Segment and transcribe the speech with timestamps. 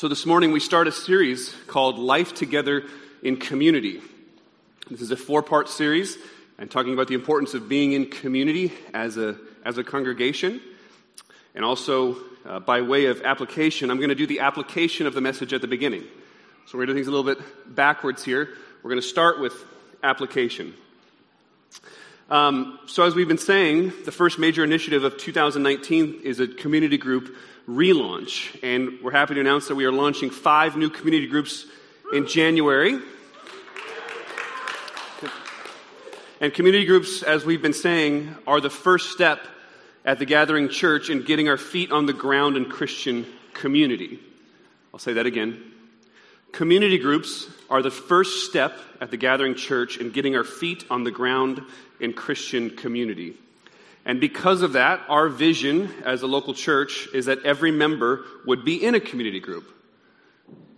[0.00, 2.84] So, this morning we start a series called Life Together
[3.22, 4.00] in Community.
[4.90, 6.16] This is a four part series
[6.56, 10.62] and talking about the importance of being in community as a, as a congregation.
[11.54, 12.16] And also,
[12.46, 15.60] uh, by way of application, I'm going to do the application of the message at
[15.60, 16.04] the beginning.
[16.64, 18.56] So, we're going to do things a little bit backwards here.
[18.82, 19.52] We're going to start with
[20.02, 20.72] application.
[22.30, 26.96] Um, so, as we've been saying, the first major initiative of 2019 is a community
[26.96, 27.34] group
[27.68, 28.56] relaunch.
[28.62, 31.66] And we're happy to announce that we are launching five new community groups
[32.12, 33.00] in January.
[36.40, 39.40] And community groups, as we've been saying, are the first step
[40.04, 44.20] at the gathering church in getting our feet on the ground in Christian community.
[44.94, 45.60] I'll say that again.
[46.52, 51.04] Community groups are the first step at the gathering church in getting our feet on
[51.04, 51.62] the ground
[52.00, 53.34] in Christian community.
[54.04, 58.64] And because of that, our vision as a local church is that every member would
[58.64, 59.70] be in a community group.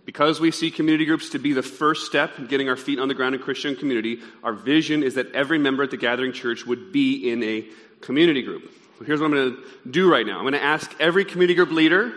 [0.05, 3.07] Because we see community groups to be the first step in getting our feet on
[3.07, 6.65] the ground in Christian community, our vision is that every member at the gathering church
[6.65, 7.65] would be in a
[8.01, 8.69] community group.
[8.99, 11.55] So here's what I'm going to do right now I'm going to ask every community
[11.55, 12.13] group leader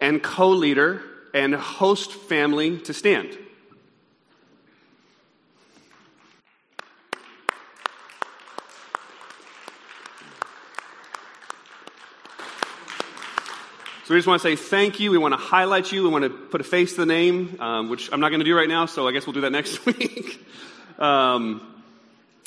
[0.00, 3.38] and co leader and host family to stand.
[14.10, 15.12] So we just want to say thank you.
[15.12, 16.02] We want to highlight you.
[16.02, 18.44] We want to put a face to the name, um, which I'm not going to
[18.44, 20.44] do right now, so I guess we'll do that next week.
[20.98, 21.62] um,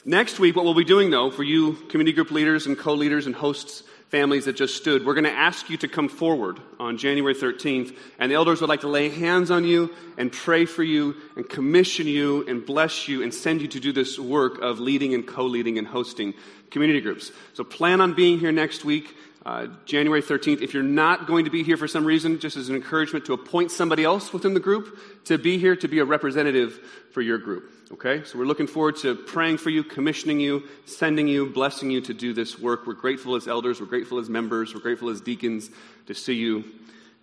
[0.03, 3.28] next week, what we'll be doing, though, for you community group leaders and co leaders
[3.28, 6.97] and hosts families that just stood, we're going to ask you to come forward on
[6.97, 10.84] January 13th, and the elders would like to lay hands on you and pray for
[10.84, 14.81] you and commission you and bless you and send you to do this work of
[14.81, 16.34] leading and co leading and hosting
[16.72, 17.31] community groups.
[17.53, 19.16] So plan on being here next week.
[19.46, 20.62] Uh, January 13th.
[20.62, 23.34] If you're not going to be here for some reason, just as an encouragement to
[23.34, 26.80] appoint somebody else within the group to be here to be a representative
[27.12, 27.70] for your group.
[27.92, 28.24] Okay?
[28.24, 32.14] So we're looking forward to praying for you, commissioning you, sending you, blessing you to
[32.14, 32.88] do this work.
[32.88, 35.70] We're grateful as elders, we're grateful as members, we're grateful as deacons
[36.08, 36.64] to see you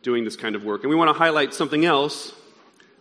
[0.03, 0.82] doing this kind of work.
[0.82, 2.34] And we want to highlight something else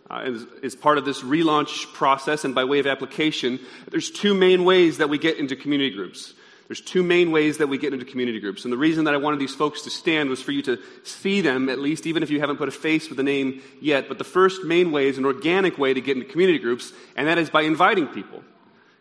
[0.08, 0.32] uh,
[0.80, 3.60] part of this relaunch process and by way of application.
[3.90, 6.32] There's two main ways that we get into community groups.
[6.70, 8.62] There's two main ways that we get into community groups.
[8.62, 11.40] And the reason that I wanted these folks to stand was for you to see
[11.40, 14.06] them, at least, even if you haven't put a face with a name yet.
[14.06, 17.26] But the first main way is an organic way to get into community groups, and
[17.26, 18.44] that is by inviting people.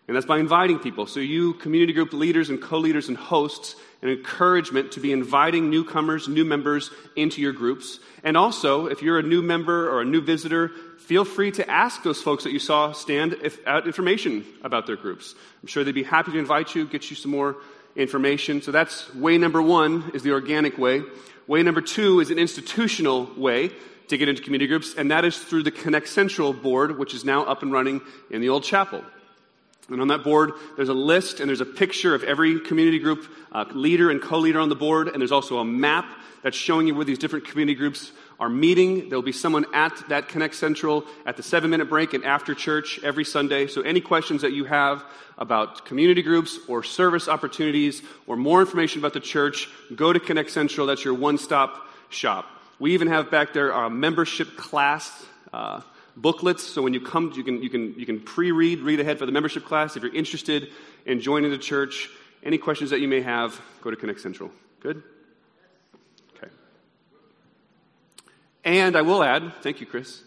[0.10, 1.06] And that's by inviting people.
[1.06, 5.70] So, you, community group leaders and co leaders and hosts, an encouragement to be inviting
[5.70, 8.00] newcomers, new members into your groups.
[8.24, 12.02] And also, if you're a new member or a new visitor, feel free to ask
[12.02, 15.36] those folks that you saw stand if, out information about their groups.
[15.62, 17.58] I'm sure they'd be happy to invite you, get you some more
[17.96, 18.64] information.
[18.64, 21.04] So that's way number one is the organic way.
[21.46, 23.70] Way number two is an institutional way
[24.08, 27.24] to get into community groups, and that is through the Connect Central board, which is
[27.24, 29.04] now up and running in the old chapel.
[29.90, 33.26] And on that board, there's a list and there's a picture of every community group
[33.52, 36.06] uh, leader and co leader on the board, and there's also a map
[36.44, 39.10] that's showing you where these different community groups are meeting.
[39.10, 43.00] There'll be someone at that Connect Central at the seven minute break and after church
[43.04, 43.68] every Sunday.
[43.68, 45.04] So, any questions that you have
[45.38, 50.52] about community groups or service opportunities or more information about the church, go to Connect
[50.52, 50.88] Central.
[50.88, 52.46] That's your one stop shop.
[52.80, 55.26] We even have back there our membership class.
[55.52, 55.82] Uh,
[56.22, 59.26] booklets so when you come you can you can you can pre-read read ahead for
[59.26, 60.70] the membership class if you're interested
[61.06, 62.10] in joining the church
[62.44, 65.02] any questions that you may have go to connect central good
[66.38, 66.52] Okay.
[68.64, 70.22] And I will add, thank you, Chris.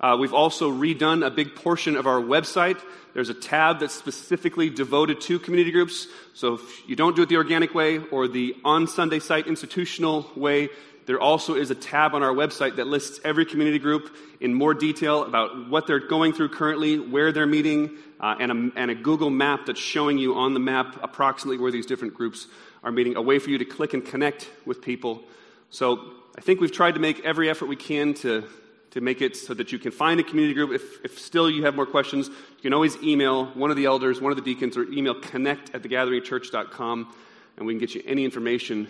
[0.00, 2.80] Uh, we've also redone a big portion of our website.
[3.14, 6.08] There's a tab that's specifically devoted to community groups.
[6.34, 10.28] So if you don't do it the organic way or the on Sunday site institutional
[10.34, 10.70] way,
[11.06, 14.74] there also is a tab on our website that lists every community group in more
[14.74, 18.94] detail about what they're going through currently, where they're meeting, uh, and, a, and a
[18.94, 22.46] Google map that's showing you on the map approximately where these different groups
[22.84, 25.22] are meeting, a way for you to click and connect with people.
[25.70, 28.44] So I think we've tried to make every effort we can to,
[28.92, 30.70] to make it so that you can find a community group.
[30.70, 34.20] If, if still you have more questions, you can always email one of the elders,
[34.20, 37.14] one of the deacons, or email connect at thegatheringchurch.com,
[37.56, 38.86] and we can get you any information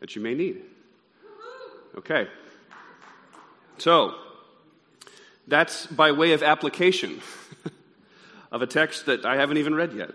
[0.00, 0.62] that you may need.
[1.98, 2.28] Okay.
[3.78, 4.14] So,
[5.48, 7.20] that's by way of application
[8.52, 10.10] of a text that I haven't even read yet.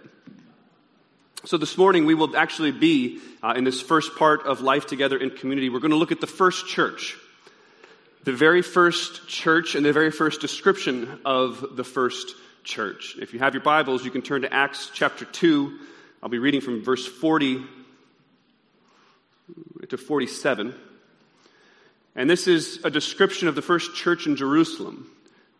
[1.44, 5.18] So, this morning we will actually be uh, in this first part of life together
[5.18, 5.69] in community.
[5.69, 7.18] We're going to look at the first church,
[8.24, 12.33] the very first church, and the very first description of the first
[12.63, 13.18] church.
[13.19, 15.80] If you have your Bibles, you can turn to Acts chapter 2.
[16.21, 17.62] I'll be reading from verse 40
[19.89, 20.74] to 47.
[22.15, 25.10] And this is a description of the first church in Jerusalem.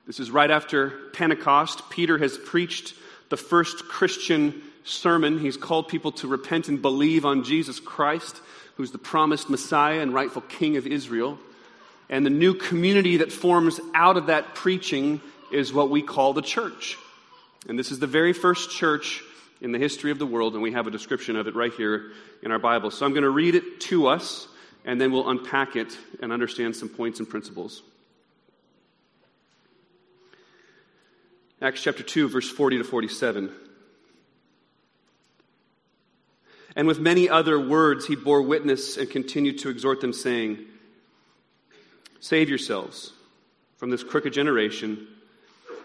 [0.06, 1.90] This is right after Pentecost.
[1.90, 2.94] Peter has preached
[3.30, 5.40] the first Christian sermon.
[5.40, 8.40] He's called people to repent and believe on Jesus Christ,
[8.76, 11.40] who's the promised Messiah and rightful King of Israel.
[12.10, 15.22] And the new community that forms out of that preaching
[15.52, 16.98] is what we call the church.
[17.68, 19.24] And this is the very first church
[19.62, 22.12] in the history of the world, and we have a description of it right here
[22.42, 22.92] in our Bible.
[22.92, 24.48] So I'm going to read it to us,
[24.86, 27.82] and then we'll unpack it and understand some points and principles.
[31.62, 33.50] Acts chapter 2, verse 40 to 47.
[36.76, 40.60] And with many other words, he bore witness and continued to exhort them, saying,
[42.20, 43.14] Save yourselves
[43.78, 45.08] from this crooked generation.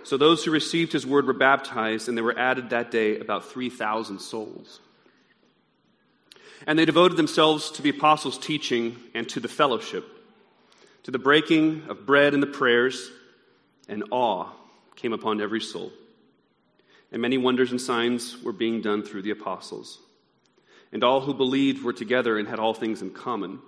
[0.04, 3.44] So those who received his word were baptized, and there were added that day about
[3.44, 4.80] 3,000 souls.
[6.68, 10.04] And they devoted themselves to the apostles' teaching and to the fellowship,
[11.04, 13.10] to the breaking of bread and the prayers,
[13.88, 14.50] and awe
[14.94, 15.90] came upon every soul.
[17.10, 19.98] And many wonders and signs were being done through the apostles.
[20.92, 23.60] And all who believed were together and had all things in common.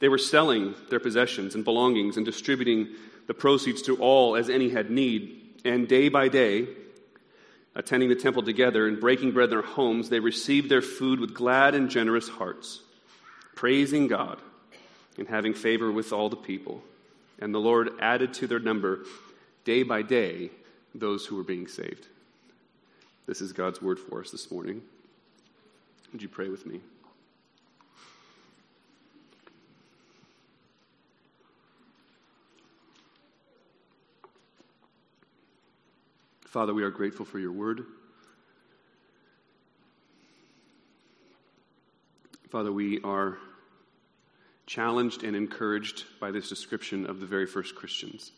[0.00, 2.88] They were selling their possessions and belongings and distributing
[3.28, 5.60] the proceeds to all as any had need.
[5.64, 6.66] And day by day,
[7.74, 11.34] attending the temple together and breaking bread in their homes, they received their food with
[11.34, 12.80] glad and generous hearts,
[13.54, 14.38] praising God
[15.18, 16.82] and having favor with all the people.
[17.38, 19.00] And the Lord added to their number
[19.64, 20.50] day by day
[20.94, 22.06] those who were being saved.
[23.26, 24.82] This is God's word for us this morning.
[26.12, 26.80] Would you pray with me?
[36.54, 37.84] Father, we are grateful for your word.
[42.48, 43.38] Father, we are
[44.64, 48.30] challenged and encouraged by this description of the very first Christians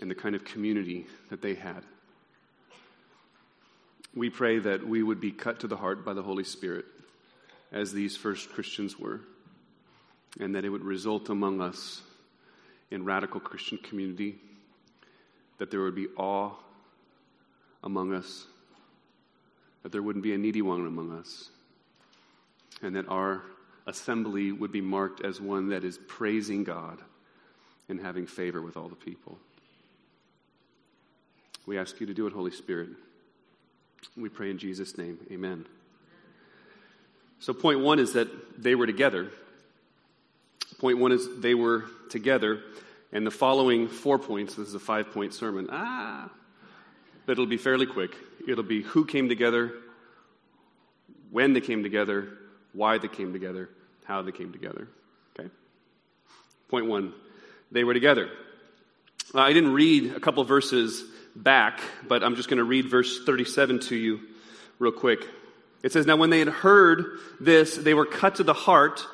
[0.00, 1.82] and the kind of community that they had.
[4.14, 6.84] We pray that we would be cut to the heart by the Holy Spirit,
[7.72, 9.22] as these first Christians were,
[10.38, 12.00] and that it would result among us
[12.92, 14.38] in radical Christian community
[15.60, 16.50] that there would be awe
[17.84, 18.46] among us,
[19.82, 21.50] that there wouldn't be a needy one among us,
[22.82, 23.42] and that our
[23.86, 26.98] assembly would be marked as one that is praising God
[27.90, 29.38] and having favor with all the people.
[31.66, 32.88] We ask you to do it, Holy Spirit.
[34.16, 35.18] We pray in Jesus' name.
[35.30, 35.66] Amen.
[37.38, 39.30] So, point one is that they were together.
[40.78, 42.62] Point one is they were together.
[43.12, 45.68] And the following four points, this is a five point sermon.
[45.70, 46.30] Ah,
[47.26, 48.14] but it'll be fairly quick.
[48.46, 49.72] It'll be who came together,
[51.30, 52.28] when they came together,
[52.72, 53.68] why they came together,
[54.04, 54.88] how they came together.
[55.38, 55.48] Okay?
[56.68, 57.12] Point one
[57.72, 58.28] they were together.
[59.34, 61.04] Uh, I didn't read a couple verses
[61.36, 64.20] back, but I'm just going to read verse 37 to you
[64.78, 65.20] real quick.
[65.82, 69.06] It says, Now when they had heard this, they were cut to the heart,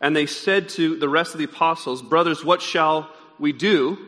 [0.00, 3.08] and they said to the rest of the apostles, Brothers, what shall
[3.42, 3.98] we do.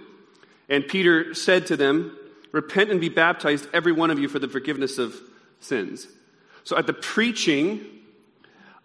[0.69, 2.17] And Peter said to them,
[2.53, 5.15] Repent and be baptized, every one of you, for the forgiveness of
[5.59, 6.07] sins.
[6.63, 7.85] So at the preaching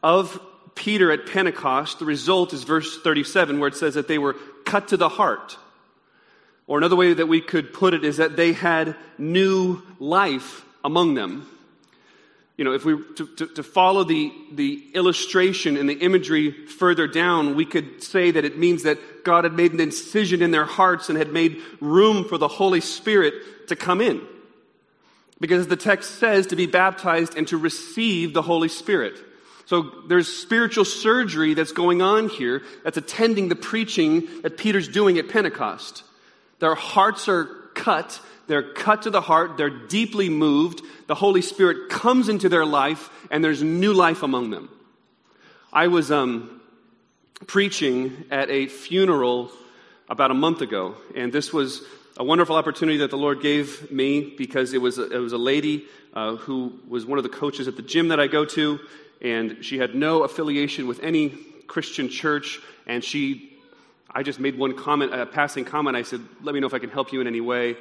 [0.02, 0.42] of
[0.74, 4.36] Peter at Pentecost, the result is verse 37, where it says that they were
[4.66, 5.56] cut to the heart.
[6.66, 11.14] Or another way that we could put it is that they had new life among
[11.14, 11.48] them
[12.60, 17.08] you know, if we to, to, to, follow the, the illustration and the imagery further
[17.08, 20.66] down, we could say that it means that God had made an incision in their
[20.66, 24.20] hearts and had made room for the Holy Spirit to come in.
[25.40, 29.14] Because the text says to be baptized and to receive the Holy Spirit.
[29.66, 35.18] So there's spiritual surgery that's going on here that's attending the preaching that Peter's doing
[35.18, 36.04] at Pentecost.
[36.60, 37.48] Their hearts are
[37.90, 39.58] cut they're cut to the heart.
[39.58, 40.82] They're deeply moved.
[41.06, 44.70] The Holy Spirit comes into their life, and there's new life among them.
[45.72, 46.60] I was um,
[47.46, 49.52] preaching at a funeral
[50.10, 51.84] about a month ago, and this was
[52.18, 55.38] a wonderful opportunity that the Lord gave me because it was a, it was a
[55.38, 58.80] lady uh, who was one of the coaches at the gym that I go to,
[59.22, 63.49] and she had no affiliation with any Christian church, and she,
[64.12, 65.96] I just made one comment, a passing comment.
[65.96, 67.78] I said, "Let me know if I can help you in any way."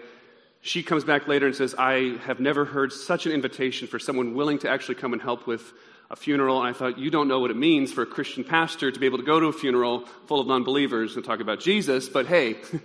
[0.61, 4.35] she comes back later and says, I have never heard such an invitation for someone
[4.35, 5.73] willing to actually come and help with
[6.11, 6.59] a funeral.
[6.59, 9.07] And I thought, you don't know what it means for a Christian pastor to be
[9.07, 12.27] able to go to a funeral full of non believers and talk about Jesus, but
[12.27, 12.57] hey.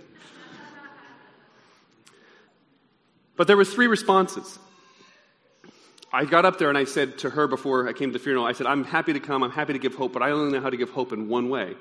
[3.36, 4.58] but there were three responses.
[6.12, 8.44] I got up there and I said to her before I came to the funeral,
[8.44, 10.60] I said, I'm happy to come, I'm happy to give hope, but I only know
[10.60, 11.74] how to give hope in one way.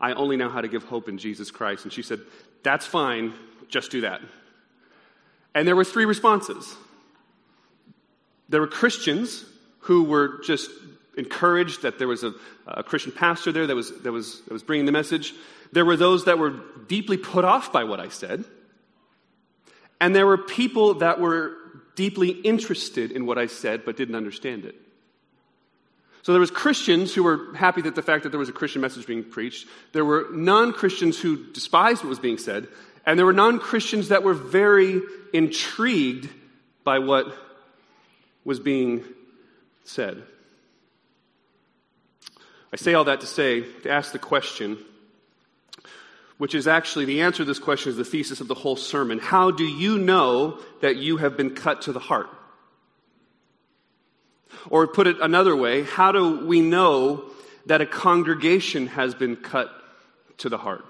[0.00, 1.84] I only know how to give hope in Jesus Christ.
[1.84, 2.20] And she said,
[2.62, 3.34] That's fine,
[3.68, 4.20] just do that.
[5.54, 6.76] And there were three responses.
[8.48, 9.44] There were Christians
[9.80, 10.70] who were just
[11.16, 12.32] encouraged that there was a,
[12.66, 15.34] a Christian pastor there that was, that, was, that was bringing the message.
[15.72, 18.44] There were those that were deeply put off by what I said.
[20.00, 21.56] And there were people that were
[21.94, 24.74] deeply interested in what I said but didn't understand it.
[26.22, 28.82] So there was Christians who were happy that the fact that there was a Christian
[28.82, 29.66] message being preached.
[29.92, 32.68] There were non-Christians who despised what was being said,
[33.06, 35.00] and there were non-Christians that were very
[35.32, 36.28] intrigued
[36.84, 37.34] by what
[38.44, 39.04] was being
[39.84, 40.22] said.
[42.72, 44.78] I say all that to say, to ask the question,
[46.38, 49.18] which is actually the answer to this question is the thesis of the whole sermon.
[49.18, 52.28] How do you know that you have been cut to the heart?
[54.68, 57.24] Or put it another way, how do we know
[57.66, 59.70] that a congregation has been cut
[60.38, 60.84] to the heart?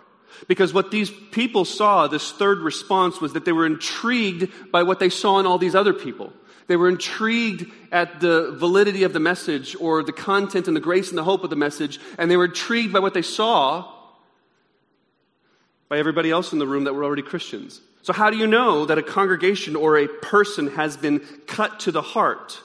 [0.49, 4.99] Because what these people saw, this third response, was that they were intrigued by what
[4.99, 6.33] they saw in all these other people.
[6.67, 11.09] They were intrigued at the validity of the message or the content and the grace
[11.09, 13.93] and the hope of the message, and they were intrigued by what they saw
[15.89, 17.81] by everybody else in the room that were already Christians.
[18.03, 21.93] So, how do you know that a congregation or a person has been cut to
[21.93, 22.61] the heart?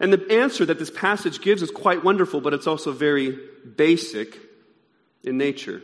[0.00, 3.38] And the answer that this passage gives is quite wonderful, but it's also very
[3.76, 4.38] basic
[5.22, 5.82] in nature.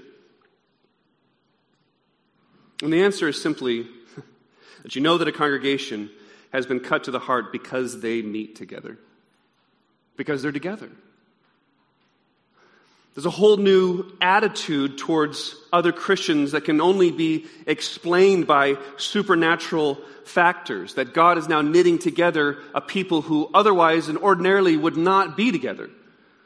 [2.82, 3.86] And the answer is simply
[4.82, 6.10] that you know that a congregation
[6.52, 8.98] has been cut to the heart because they meet together,
[10.16, 10.90] because they're together.
[13.14, 19.98] There's a whole new attitude towards other Christians that can only be explained by supernatural
[20.24, 20.94] factors.
[20.94, 25.50] That God is now knitting together a people who otherwise and ordinarily would not be
[25.50, 25.90] together.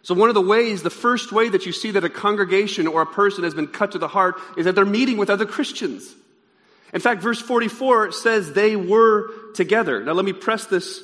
[0.03, 3.03] So, one of the ways, the first way that you see that a congregation or
[3.03, 6.15] a person has been cut to the heart is that they're meeting with other Christians.
[6.93, 10.03] In fact, verse 44 says they were together.
[10.05, 11.03] Now, let me press this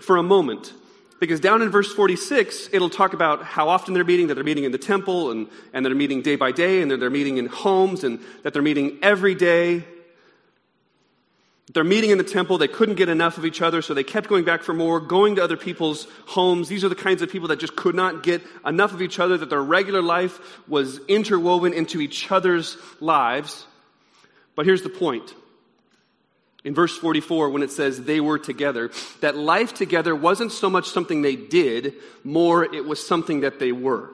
[0.00, 0.72] for a moment.
[1.20, 4.64] Because down in verse 46, it'll talk about how often they're meeting, that they're meeting
[4.64, 7.46] in the temple, and, and they're meeting day by day, and that they're meeting in
[7.46, 9.84] homes, and that they're meeting every day.
[11.74, 12.56] They're meeting in the temple.
[12.56, 15.36] They couldn't get enough of each other, so they kept going back for more, going
[15.36, 16.68] to other people's homes.
[16.68, 19.36] These are the kinds of people that just could not get enough of each other,
[19.36, 23.66] that their regular life was interwoven into each other's lives.
[24.54, 25.34] But here's the point
[26.68, 28.90] in verse 44 when it says they were together,
[29.22, 31.94] that life together wasn't so much something they did,
[32.24, 34.10] more it was something that they were.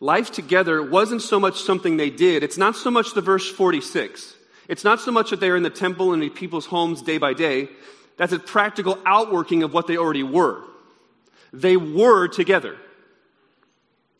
[0.00, 2.42] Life together wasn't so much something they did.
[2.42, 4.34] It's not so much the verse 46.
[4.66, 7.32] It's not so much that they're in the temple and in people's homes day by
[7.32, 7.68] day.
[8.16, 10.64] That's a practical outworking of what they already were.
[11.52, 12.76] They were together.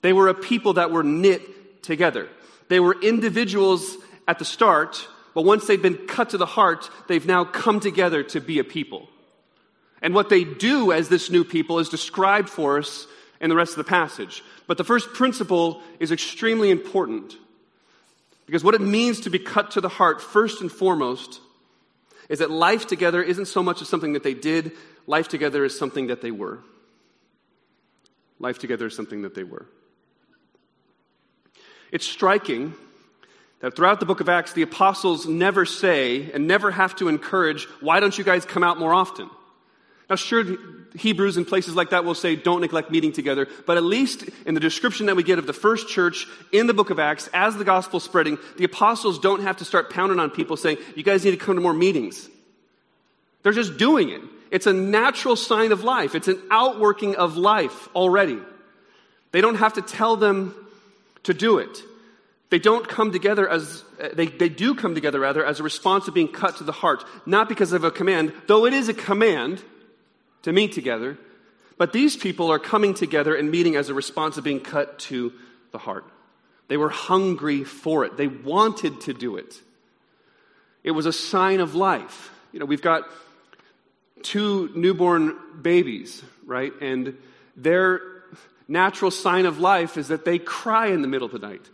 [0.00, 2.28] They were a people that were knit together.
[2.68, 3.96] They were individuals
[4.28, 8.22] at the start, but once they've been cut to the heart, they've now come together
[8.22, 9.08] to be a people.
[10.00, 13.06] And what they do as this new people is described for us
[13.40, 14.44] in the rest of the passage.
[14.66, 17.36] But the first principle is extremely important.
[18.46, 21.40] Because what it means to be cut to the heart, first and foremost,
[22.28, 24.72] is that life together isn't so much as something that they did,
[25.06, 26.60] life together is something that they were.
[28.38, 29.66] Life together is something that they were.
[31.90, 32.74] It's striking
[33.70, 38.00] throughout the book of Acts, the apostles never say and never have to encourage, why
[38.00, 39.30] don't you guys come out more often?
[40.10, 40.44] Now, sure,
[40.96, 44.54] Hebrews and places like that will say, don't neglect meeting together, but at least in
[44.54, 47.56] the description that we get of the first church in the book of Acts, as
[47.56, 51.24] the gospel spreading, the apostles don't have to start pounding on people saying, you guys
[51.24, 52.28] need to come to more meetings.
[53.42, 54.20] They're just doing it.
[54.50, 58.38] It's a natural sign of life, it's an outworking of life already.
[59.32, 60.54] They don't have to tell them
[61.24, 61.82] to do it.
[62.54, 63.82] They don't come together as,
[64.12, 67.04] they, they do come together rather as a response to being cut to the heart,
[67.26, 69.60] not because of a command, though it is a command
[70.42, 71.18] to meet together,
[71.78, 75.32] but these people are coming together and meeting as a response of being cut to
[75.72, 76.04] the heart.
[76.68, 78.16] They were hungry for it.
[78.16, 79.60] They wanted to do it.
[80.84, 82.30] It was a sign of life.
[82.52, 83.02] You know, we've got
[84.22, 86.72] two newborn babies, right?
[86.80, 87.18] And
[87.56, 88.00] their
[88.68, 91.68] natural sign of life is that they cry in the middle of the night.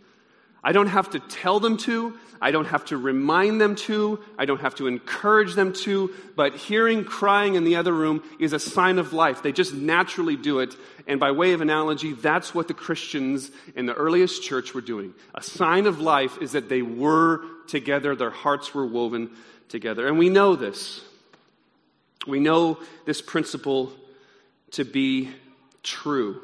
[0.63, 2.17] I don't have to tell them to.
[2.39, 4.19] I don't have to remind them to.
[4.37, 6.11] I don't have to encourage them to.
[6.35, 9.43] But hearing crying in the other room is a sign of life.
[9.43, 10.75] They just naturally do it.
[11.07, 15.13] And by way of analogy, that's what the Christians in the earliest church were doing.
[15.35, 19.31] A sign of life is that they were together, their hearts were woven
[19.69, 20.07] together.
[20.07, 21.01] And we know this.
[22.27, 23.93] We know this principle
[24.71, 25.31] to be
[25.83, 26.41] true.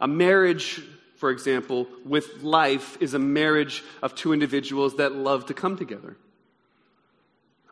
[0.00, 0.82] A marriage,
[1.20, 6.16] for example, with life is a marriage of two individuals that love to come together.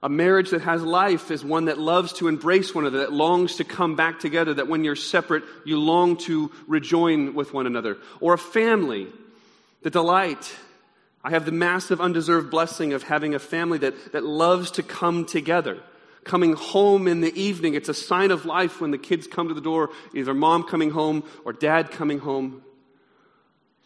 [0.03, 3.57] A marriage that has life is one that loves to embrace one another, that longs
[3.57, 7.97] to come back together, that when you're separate, you long to rejoin with one another.
[8.21, 9.09] Or a family,
[9.81, 10.55] the delight.
[11.25, 15.25] I have the massive undeserved blessing of having a family that, that loves to come
[15.25, 15.79] together.
[16.23, 19.55] Coming home in the evening, it's a sign of life when the kids come to
[19.55, 22.63] the door, either mom coming home or dad coming home.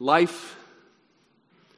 [0.02, 0.56] Life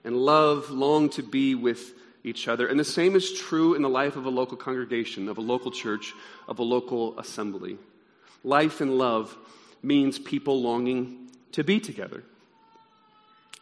[0.02, 1.92] and love long to be with
[2.24, 2.66] each other.
[2.66, 5.70] And the same is true in the life of a local congregation, of a local
[5.70, 6.14] church,
[6.48, 7.76] of a local assembly.
[8.42, 9.36] Life and love
[9.82, 12.24] means people longing to be together.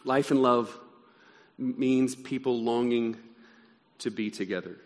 [0.04, 0.78] Life and love
[1.59, 3.16] means people longing
[3.99, 4.76] to be together.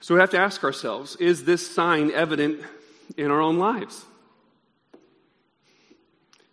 [0.00, 2.60] So we have to ask ourselves is this sign evident
[3.16, 4.04] in our own lives?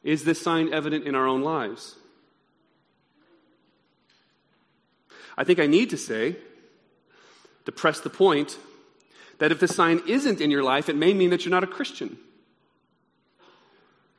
[0.01, 1.97] Is this sign evident in our own lives?
[5.37, 6.35] I think I need to say,
[7.65, 8.57] to press the point,
[9.39, 11.67] that if the sign isn't in your life, it may mean that you're not a
[11.67, 12.17] Christian.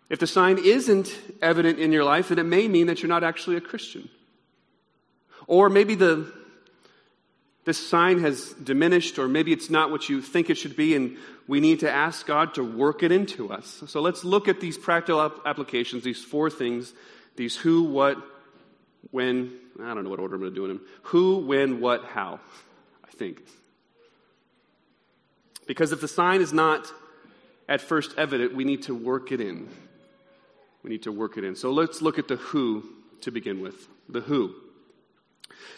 [0.08, 3.24] If the sign isn't evident in your life, then it may mean that you're not
[3.24, 4.08] actually a Christian.
[5.46, 6.32] Or maybe the
[7.64, 11.18] this sign has diminished, or maybe it's not what you think it should be, and
[11.46, 13.82] we need to ask God to work it into us.
[13.88, 16.94] So let's look at these practical applications, these four things
[17.38, 18.18] these who, what,
[19.10, 20.80] when, I don't know what order I'm going to do in them.
[21.04, 22.40] Who, when, what, how,
[23.04, 23.42] I think.
[25.66, 26.92] Because if the sign is not
[27.68, 29.68] at first evident, we need to work it in.
[30.82, 31.56] We need to work it in.
[31.56, 32.84] So let's look at the who
[33.22, 33.88] to begin with.
[34.08, 34.54] The who.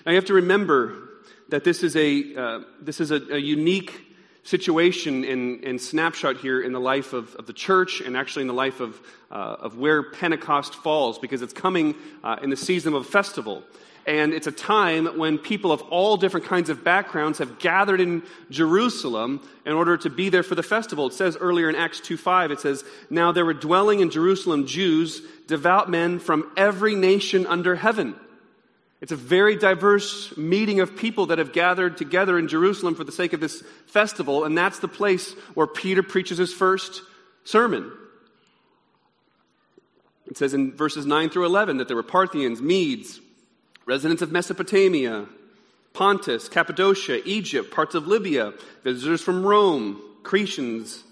[0.05, 1.09] Now you have to remember
[1.49, 4.10] that this is a, uh, this is a, a unique
[4.43, 8.49] situation and, and, snapshot here in the life of, of, the church and actually in
[8.49, 11.95] the life of, uh, of where Pentecost falls because it's coming
[12.25, 13.63] uh, in the season of a festival.
[14.07, 18.23] And it's a time when people of all different kinds of backgrounds have gathered in
[18.51, 21.07] Jerusalem in order to be there for the festival.
[21.07, 25.21] It says earlier in Acts 2.5, it says, Now there were dwelling in Jerusalem Jews,
[25.47, 28.17] devout men from every nation under heaven.
[29.01, 33.13] It's a very diverse meeting of people that have gathered together in Jerusalem for the
[33.13, 37.03] sake of this festival, and that's the place where Peter preaches his first
[37.45, 37.91] sermon.
[40.27, 43.21] It says in verses 9 through 11 that there were Parthians, Medes,
[43.87, 45.27] residents of Mesopotamia,
[45.93, 48.53] Pontus, Cappadocia, Egypt, parts of Libya,
[48.85, 51.03] visitors from Rome, Cretians,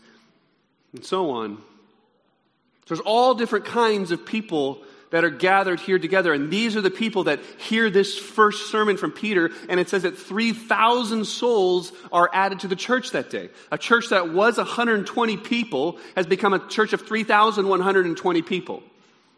[0.92, 1.56] and so on.
[1.56, 6.32] So there's all different kinds of people that are gathered here together.
[6.32, 9.50] And these are the people that hear this first sermon from Peter.
[9.68, 13.48] And it says that 3,000 souls are added to the church that day.
[13.72, 18.82] A church that was 120 people has become a church of 3,120 people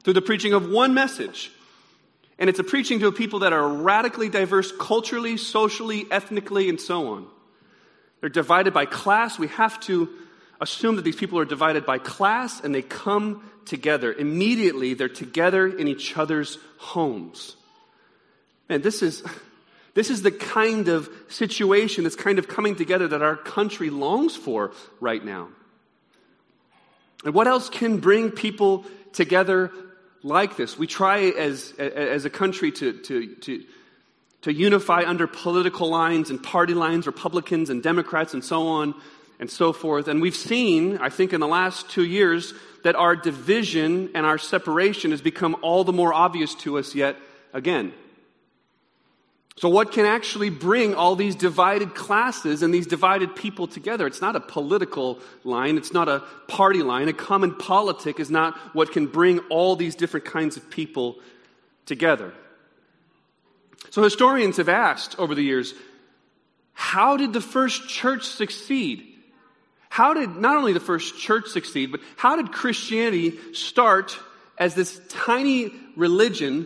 [0.02, 1.52] through the preaching of one message.
[2.38, 6.80] And it's a preaching to a people that are radically diverse culturally, socially, ethnically, and
[6.80, 7.26] so on.
[8.20, 9.38] They're divided by class.
[9.38, 10.08] We have to
[10.60, 14.12] assume that these people are divided by class and they come together.
[14.12, 17.56] Immediately, they're together in each other's homes.
[18.68, 19.22] And this is,
[19.94, 24.36] this is the kind of situation, this kind of coming together that our country longs
[24.36, 25.48] for right now.
[27.24, 29.70] And what else can bring people together
[30.22, 30.78] like this?
[30.78, 33.64] We try as, as a country to, to, to,
[34.42, 38.94] to unify under political lines and party lines, Republicans and Democrats and so on
[39.40, 40.06] and so forth.
[40.06, 42.52] And we've seen, I think, in the last two years,
[42.84, 47.16] that our division and our separation has become all the more obvious to us yet
[47.52, 47.92] again.
[49.56, 54.06] So, what can actually bring all these divided classes and these divided people together?
[54.06, 57.08] It's not a political line, it's not a party line.
[57.08, 61.18] A common politic is not what can bring all these different kinds of people
[61.86, 62.32] together.
[63.90, 65.74] So, historians have asked over the years
[66.72, 69.09] how did the first church succeed?
[69.90, 74.16] How did not only the first church succeed, but how did Christianity start
[74.56, 76.64] as this tiny religion,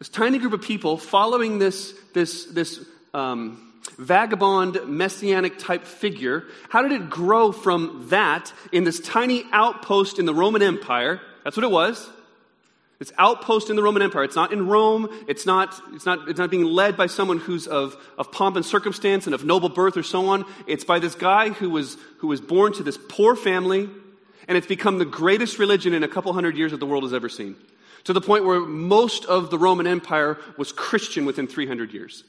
[0.00, 2.84] this tiny group of people following this, this, this
[3.14, 6.44] um, vagabond messianic type figure?
[6.68, 11.20] How did it grow from that in this tiny outpost in the Roman Empire?
[11.44, 12.10] That's what it was.
[13.04, 14.24] It's outpost in the Roman Empire.
[14.24, 15.10] It's not in Rome.
[15.28, 18.64] It's not, it's not, it's not being led by someone who's of, of pomp and
[18.64, 20.46] circumstance and of noble birth or so on.
[20.66, 23.90] It's by this guy who was, who was born to this poor family,
[24.48, 27.12] and it's become the greatest religion in a couple hundred years that the world has
[27.12, 27.56] ever seen.
[28.04, 32.24] To the point where most of the Roman Empire was Christian within 300 years.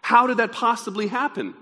[0.00, 1.52] How did that possibly happen?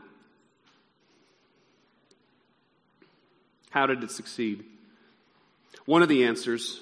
[3.71, 4.63] How did it succeed?
[5.85, 6.81] One of the answers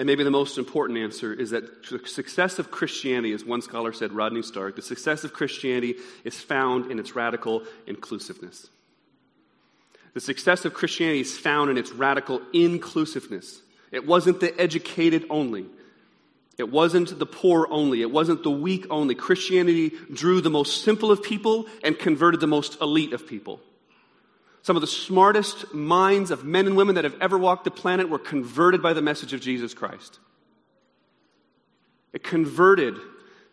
[0.00, 3.92] And maybe the most important answer is that the success of Christianity, as one scholar
[3.92, 8.70] said, Rodney Stark, the success of Christianity is found in its radical inclusiveness.
[10.14, 13.60] The success of Christianity is found in its radical inclusiveness.
[13.92, 15.66] It wasn't the educated only.
[16.56, 18.00] It wasn't the poor only.
[18.00, 19.14] It wasn't the weak only.
[19.14, 23.60] Christianity drew the most simple of people and converted the most elite of people.
[24.62, 28.08] Some of the smartest minds of men and women that have ever walked the planet
[28.08, 30.18] were converted by the message of Jesus Christ.
[32.12, 32.96] It converted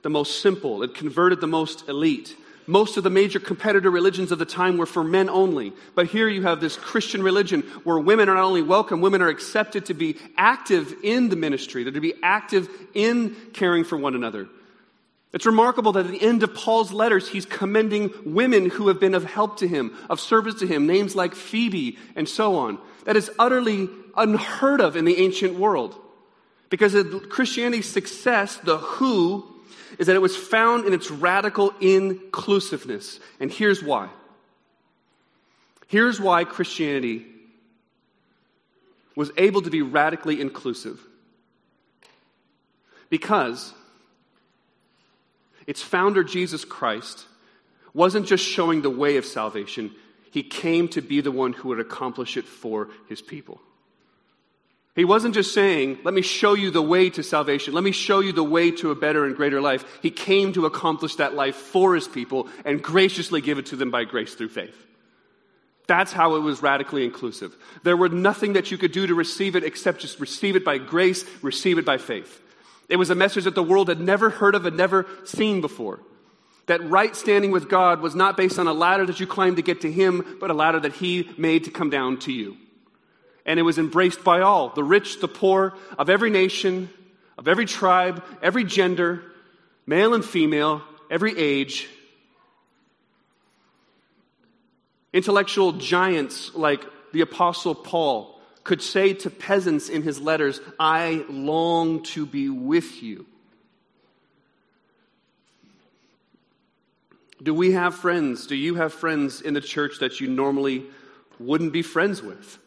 [0.04, 2.36] the most simple, it converted the most elite.
[2.70, 5.72] Most of the major competitor religions of the time were for men only.
[5.96, 9.30] But here you have this Christian religion where women are not only welcome, women are
[9.30, 14.16] accepted to be active in the ministry, they're to be active in caring for one
[14.16, 14.50] another.
[15.34, 19.14] It's remarkable that at the end of Paul's letters, he's commending women who have been
[19.14, 22.80] of help to him, of service to him, names like Phoebe and so on.
[23.04, 25.96] That is utterly unheard of in the ancient world.
[26.70, 26.96] Because
[27.30, 29.46] Christianity's success, the who
[30.00, 33.20] is that it was found in its radical inclusiveness.
[33.40, 34.10] And here's why.
[35.88, 37.26] Here's why Christianity
[39.16, 41.02] was able to be radically inclusive.
[43.10, 43.74] Because
[45.68, 47.26] its founder, Jesus Christ,
[47.94, 49.92] wasn't just showing the way of salvation,
[50.32, 53.60] he came to be the one who would accomplish it for his people.
[54.96, 57.76] He wasn't just saying, Let me show you the way to salvation.
[57.76, 59.86] Let me show you the way to a better and greater life.
[60.02, 63.92] He came to accomplish that life for his people and graciously give it to them
[63.92, 64.76] by grace through faith.
[65.86, 67.56] That's how it was radically inclusive.
[67.84, 70.80] There were nothing that you could do to receive it except just receive it by
[70.80, 72.42] grace, receive it by faith.
[72.90, 76.00] It was a message that the world had never heard of and never seen before.
[76.68, 79.62] That right standing with God was not based on a ladder that you climbed to
[79.62, 82.58] get to Him, but a ladder that He made to come down to you
[83.48, 86.90] and it was embraced by all the rich, the poor, of every nation,
[87.38, 89.24] of every tribe, every gender,
[89.88, 91.88] male and female, every age.
[95.14, 98.37] Intellectual giants like the Apostle Paul
[98.68, 103.26] could say to peasants in his letters, I long to be with you.
[107.42, 108.46] Do we have friends?
[108.46, 110.84] Do you have friends in the church that you normally
[111.40, 112.58] wouldn't be friends with?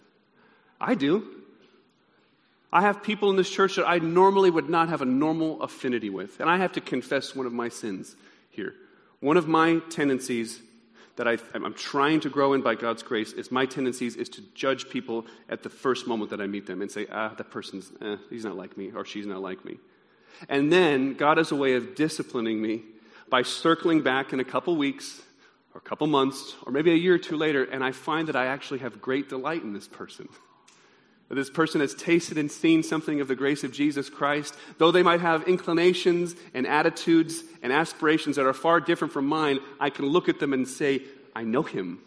[0.80, 1.22] I do.
[2.72, 6.08] I have people in this church that I normally would not have a normal affinity
[6.08, 6.40] with.
[6.40, 8.16] And I have to confess one of my sins
[8.48, 8.72] here.
[9.18, 10.60] One of my tendencies
[11.16, 14.42] that I, am trying to grow in by God's grace is my tendencies is to
[14.54, 17.90] judge people at the first moment that I meet them and say, ah, that person's,
[18.00, 19.78] eh, he's not like me or she's not like me.
[20.48, 22.82] And then God has a way of disciplining me
[23.28, 25.20] by circling back in a couple weeks
[25.74, 28.36] or a couple months or maybe a year or two later, and I find that
[28.36, 30.28] I actually have great delight in this person.
[31.36, 35.02] this person has tasted and seen something of the grace of Jesus Christ, though they
[35.02, 40.06] might have inclinations and attitudes and aspirations that are far different from mine, I can
[40.06, 41.02] look at them and say,
[41.34, 42.00] I know him.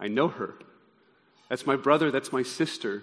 [0.00, 0.54] I know her.
[1.48, 3.02] That's my brother, that's my sister.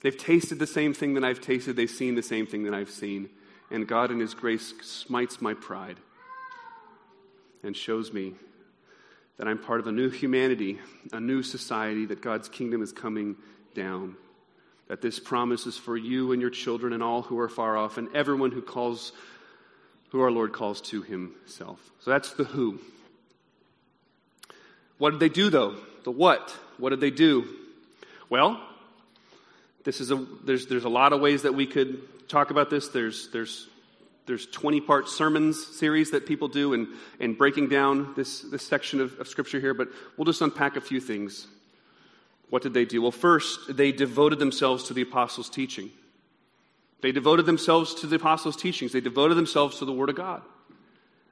[0.00, 2.90] They've tasted the same thing that I've tasted, they've seen the same thing that I've
[2.90, 3.30] seen.
[3.70, 5.98] And God, in His grace, smites my pride
[7.62, 8.34] and shows me
[9.36, 10.78] that I'm part of a new humanity,
[11.12, 13.36] a new society, that God's kingdom is coming
[13.74, 14.16] down.
[14.88, 17.98] That this promise is for you and your children and all who are far off
[17.98, 19.12] and everyone who calls,
[20.10, 21.78] who our Lord calls to himself.
[22.00, 22.80] So that's the who.
[24.96, 25.76] What did they do though?
[26.04, 26.50] The what?
[26.78, 27.46] What did they do?
[28.30, 28.60] Well,
[29.84, 32.88] this is a, there's, there's a lot of ways that we could talk about this.
[32.88, 33.68] There's, there's,
[34.26, 36.88] there's 20 part sermons series that people do and,
[37.20, 40.80] and breaking down this, this section of, of scripture here, but we'll just unpack a
[40.80, 41.46] few things.
[42.50, 43.02] What did they do?
[43.02, 45.90] Well, first, they devoted themselves to the apostles' teaching.
[47.00, 48.92] They devoted themselves to the apostles' teachings.
[48.92, 50.42] They devoted themselves to the Word of God.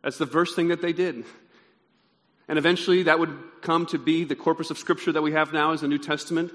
[0.02, 1.24] That's the first thing that they did.
[2.48, 5.72] And eventually, that would come to be the corpus of Scripture that we have now
[5.72, 6.52] as the New Testament.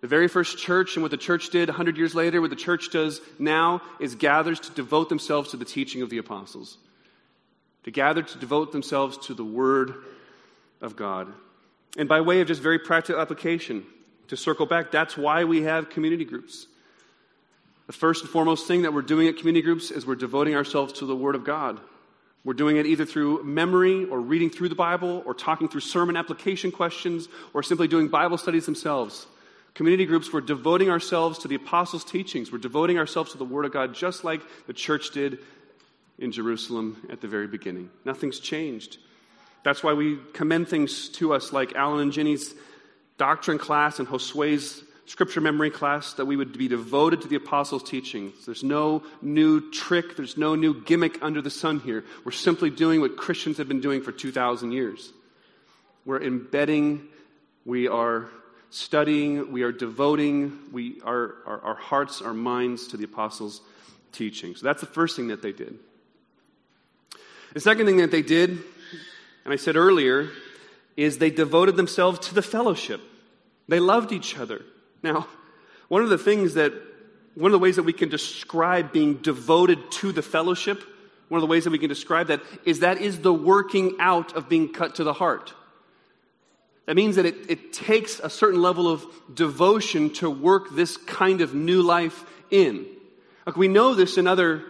[0.00, 2.90] The very first church, and what the church did 100 years later, what the church
[2.90, 6.78] does now, is gathers to devote themselves to the teaching of the apostles,
[7.84, 9.94] to gather to devote themselves to the Word
[10.80, 11.32] of God.
[11.96, 13.84] And by way of just very practical application,
[14.28, 16.66] to circle back, that's why we have community groups.
[17.86, 20.94] The first and foremost thing that we're doing at community groups is we're devoting ourselves
[20.94, 21.80] to the Word of God.
[22.44, 26.16] We're doing it either through memory or reading through the Bible or talking through sermon
[26.16, 29.26] application questions or simply doing Bible studies themselves.
[29.74, 32.52] Community groups, we're devoting ourselves to the apostles' teachings.
[32.52, 35.38] We're devoting ourselves to the Word of God just like the church did
[36.18, 37.90] in Jerusalem at the very beginning.
[38.04, 38.98] Nothing's changed.
[39.62, 42.54] That's why we commend things to us like Alan and Jenny's
[43.18, 47.82] doctrine class and Josue's scripture memory class that we would be devoted to the apostles'
[47.82, 48.44] teachings.
[48.44, 52.04] There's no new trick, there's no new gimmick under the sun here.
[52.24, 55.12] We're simply doing what Christians have been doing for 2,000 years.
[56.04, 57.08] We're embedding,
[57.64, 58.28] we are
[58.70, 63.62] studying, we are devoting we, our, our, our hearts, our minds to the apostles'
[64.12, 64.54] teaching.
[64.56, 65.78] So that's the first thing that they did.
[67.54, 68.50] The second thing that they did,
[69.44, 70.28] and I said earlier,
[70.98, 73.00] is they devoted themselves to the fellowship.
[73.68, 74.62] They loved each other.
[75.00, 75.28] Now,
[75.86, 76.72] one of the things that,
[77.36, 80.82] one of the ways that we can describe being devoted to the fellowship,
[81.28, 84.34] one of the ways that we can describe that is that is the working out
[84.34, 85.54] of being cut to the heart.
[86.86, 91.42] That means that it, it takes a certain level of devotion to work this kind
[91.42, 92.86] of new life in.
[93.46, 94.64] Like we know this in other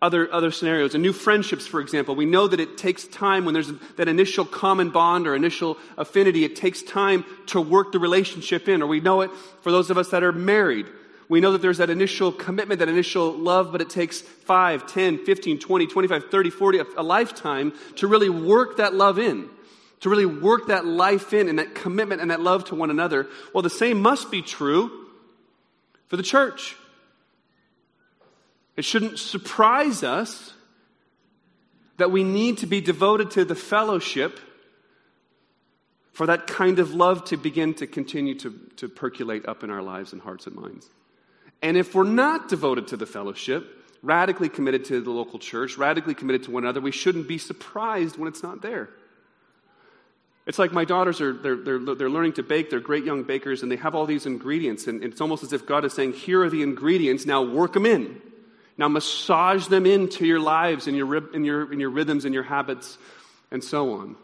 [0.00, 0.94] other, other scenarios.
[0.94, 4.44] And new friendships, for example, we know that it takes time when there's that initial
[4.44, 8.82] common bond or initial affinity, it takes time to work the relationship in.
[8.82, 9.30] Or we know it
[9.62, 10.86] for those of us that are married.
[11.28, 15.24] We know that there's that initial commitment, that initial love, but it takes 5, 10,
[15.24, 19.48] 15, 20, 25, 30, 40, a lifetime to really work that love in,
[20.00, 23.26] to really work that life in and that commitment and that love to one another.
[23.52, 25.06] Well, the same must be true
[26.06, 26.76] for the church.
[28.76, 30.52] It shouldn't surprise us
[31.96, 34.38] that we need to be devoted to the fellowship
[36.12, 39.82] for that kind of love to begin to continue to, to percolate up in our
[39.82, 40.88] lives and hearts and minds.
[41.62, 43.66] And if we're not devoted to the fellowship,
[44.02, 48.18] radically committed to the local church, radically committed to one another, we shouldn't be surprised
[48.18, 48.90] when it's not there.
[50.46, 52.70] It's like my daughters are they're, they're, they're learning to bake.
[52.70, 54.86] They're great young bakers, and they have all these ingredients.
[54.86, 57.84] And it's almost as if God is saying, Here are the ingredients, now work them
[57.84, 58.20] in.
[58.78, 62.42] Now massage them into your lives and your, in your, in your rhythms and your
[62.42, 62.98] habits
[63.50, 64.16] and so on.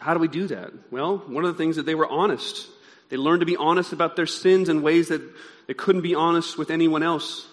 [0.00, 0.72] How do we do that?
[0.90, 2.68] Well, one of the things that they were honest.
[3.08, 5.22] They learned to be honest about their sins in ways that
[5.66, 7.46] they couldn't be honest with anyone else.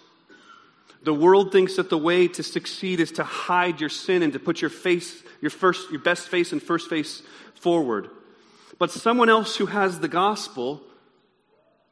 [1.03, 4.39] The world thinks that the way to succeed is to hide your sin and to
[4.39, 7.23] put your face, your first, your best face and first face
[7.55, 8.09] forward.
[8.77, 10.81] But someone else who has the gospel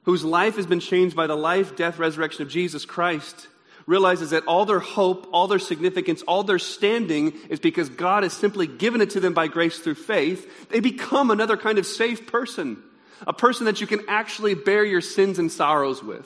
[0.09, 3.47] whose life has been changed by the life, death, resurrection of Jesus Christ,
[3.85, 8.33] realizes that all their hope, all their significance, all their standing is because God has
[8.33, 12.25] simply given it to them by grace through faith, they become another kind of safe
[12.25, 12.81] person.
[13.27, 16.25] A person that you can actually bear your sins and sorrows with.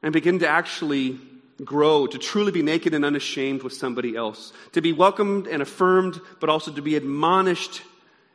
[0.00, 1.18] And begin to actually
[1.64, 4.52] grow, to truly be naked and unashamed with somebody else.
[4.74, 7.82] To be welcomed and affirmed, but also to be admonished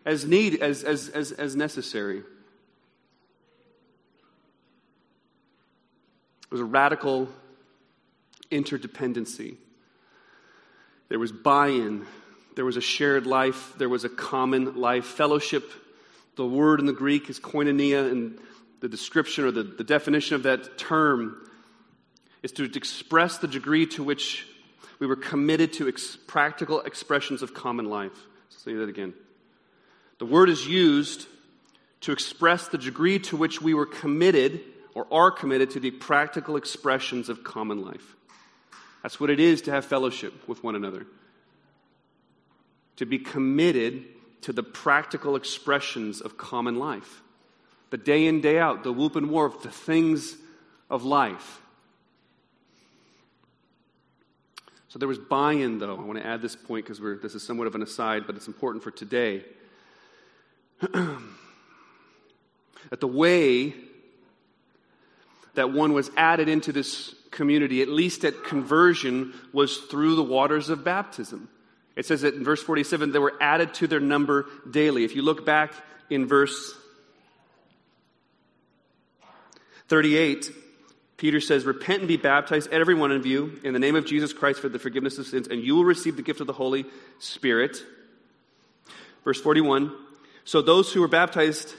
[0.06, 2.24] as need, as, as, as, as necessary.
[6.54, 7.28] Was a radical
[8.52, 9.56] interdependency.
[11.10, 12.06] There was buy in,
[12.56, 15.06] there was a shared life, there was a common life.
[15.06, 15.64] Fellowship,
[16.36, 18.38] the word in the Greek is koinonia, and
[18.82, 21.44] the description or the, the definition of that term
[22.44, 24.46] is to express the degree to which
[25.00, 28.28] we were committed to ex- practical expressions of common life.
[28.50, 29.16] say that again.
[30.20, 31.26] The word is used
[32.02, 34.62] to express the degree to which we were committed
[34.96, 38.16] or are committed to the practical expressions of common life.
[39.02, 41.06] That's what it is to have fellowship with one another.
[42.98, 44.06] To be committed
[44.42, 47.22] to the practical expressions of common life.
[47.90, 50.36] The day in, day out, the whoop and wharf, the things
[50.90, 51.62] of life.
[54.88, 55.98] So there was buy in, though.
[55.98, 58.48] I want to add this point because this is somewhat of an aside, but it's
[58.48, 59.44] important for today.
[60.80, 61.20] that
[63.00, 63.74] the way
[65.56, 70.70] that one was added into this community, at least at conversion, was through the waters
[70.70, 71.50] of baptism.
[71.96, 75.04] It says that in verse 47, they were added to their number daily.
[75.04, 75.74] If you look back
[76.10, 76.74] in verse
[79.90, 80.52] 38,
[81.18, 84.34] Peter says, Repent and be baptized, every one of you, in the name of Jesus
[84.34, 86.86] Christ for the forgiveness of sins, and you will receive the gift of the Holy
[87.20, 87.84] Spirit.
[89.24, 89.92] Verse 41
[90.46, 91.74] So those who were baptized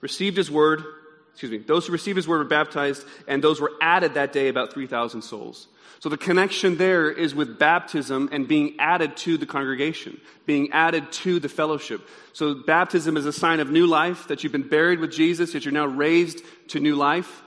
[0.00, 0.84] received his word
[1.32, 4.48] excuse me, those who received his word were baptized, and those were added that day
[4.48, 5.66] about 3,000 souls.
[6.00, 11.12] So the connection there is with baptism and being added to the congregation, being added
[11.12, 12.00] to the fellowship.
[12.32, 15.64] So baptism is a sign of new life, that you've been buried with Jesus, that
[15.64, 17.42] you're now raised to new life.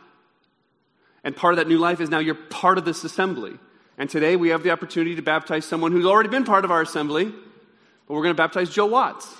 [1.23, 3.59] And part of that new life is now you're part of this assembly.
[3.97, 6.81] And today we have the opportunity to baptize someone who's already been part of our
[6.81, 9.33] assembly, but we're going to baptize Joe Watts.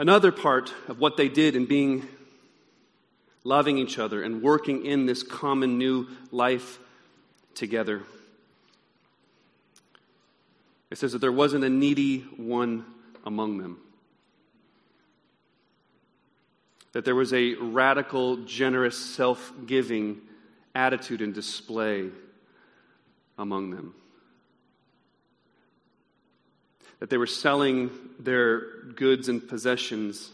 [0.00, 2.08] Another part of what they did in being
[3.44, 6.78] loving each other and working in this common new life
[7.54, 8.00] together.
[10.90, 12.86] It says that there wasn't a needy one
[13.26, 13.76] among them.
[16.92, 20.22] That there was a radical, generous, self giving
[20.74, 22.08] attitude and display
[23.36, 23.94] among them.
[27.00, 28.60] That they were selling their
[28.94, 30.30] goods and possessions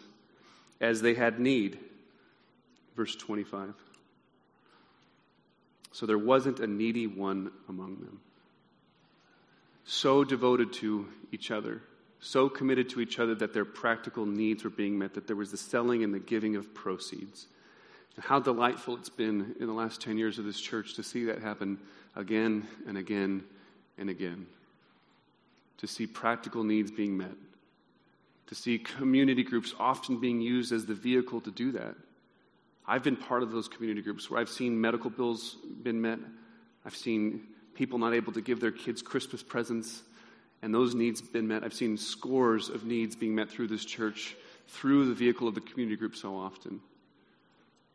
[0.81, 1.79] as they had need.
[2.96, 3.74] Verse 25.
[5.92, 8.20] So there wasn't a needy one among them.
[9.87, 11.81] So devoted to each other,
[12.20, 15.52] so committed to each other that their practical needs were being met, that there was
[15.52, 17.46] the selling and the giving of proceeds.
[18.18, 21.40] How delightful it's been in the last 10 years of this church to see that
[21.40, 21.79] happen
[22.14, 23.44] again and again
[23.96, 24.46] and again.
[25.78, 27.34] To see practical needs being met.
[28.48, 31.94] To see community groups often being used as the vehicle to do that.
[32.86, 36.20] I've been part of those community groups where I've seen medical bills been met.
[36.84, 37.42] I've seen
[37.74, 40.02] people not able to give their kids Christmas presents
[40.62, 41.64] and those needs been met.
[41.64, 44.34] I've seen scores of needs being met through this church,
[44.68, 46.80] through the vehicle of the community group so often.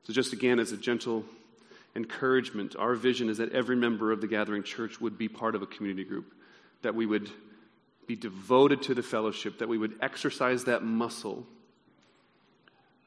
[0.04, 1.26] So, just again, as a gentle
[1.96, 5.62] encouragement, our vision is that every member of the gathering church would be part of
[5.62, 6.34] a community group,
[6.82, 7.30] that we would
[8.12, 11.48] be devoted to the fellowship, that we would exercise that muscle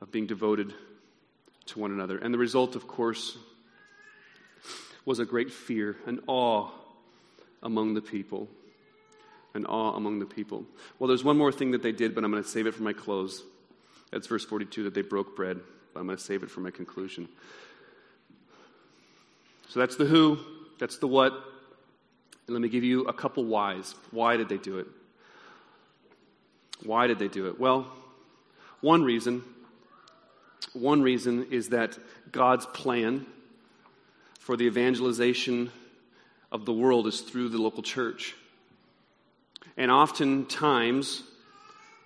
[0.01, 0.73] of being devoted
[1.67, 2.17] to one another.
[2.17, 3.37] And the result, of course,
[5.05, 6.71] was a great fear, an awe
[7.63, 8.49] among the people.
[9.53, 10.65] An awe among the people.
[10.99, 12.83] Well, there's one more thing that they did, but I'm going to save it for
[12.83, 13.43] my close.
[14.11, 15.61] That's verse 42 that they broke bread
[15.93, 17.29] but I'm going to save it for my conclusion.
[19.69, 20.39] So that's the who,
[20.79, 21.33] that's the what.
[22.47, 23.95] And let me give you a couple whys.
[24.11, 24.87] Why did they do it?
[26.83, 27.59] Why did they do it?
[27.59, 27.87] Well,
[28.81, 29.43] one reason,
[30.73, 31.99] one reason is that
[32.31, 33.27] God's plan
[34.39, 35.71] for the evangelization
[36.53, 38.35] of the world is through the local church.
[39.77, 41.23] And oftentimes,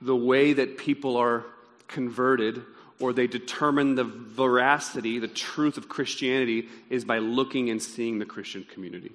[0.00, 1.44] the way that people are
[1.88, 2.62] converted
[3.00, 8.24] or they determine the veracity, the truth of Christianity, is by looking and seeing the
[8.24, 9.12] Christian community.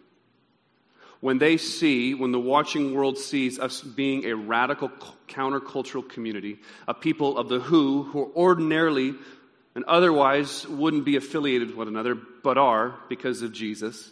[1.24, 4.92] When they see, when the watching world sees us being a radical
[5.30, 9.16] countercultural community, a people of the who, who ordinarily
[9.74, 14.12] and otherwise wouldn't be affiliated with one another, but are because of Jesus,